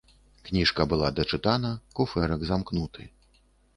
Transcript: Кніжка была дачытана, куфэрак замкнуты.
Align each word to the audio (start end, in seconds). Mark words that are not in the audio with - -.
Кніжка 0.47 0.85
была 0.93 1.11
дачытана, 1.19 1.71
куфэрак 1.99 2.49
замкнуты. 2.53 3.01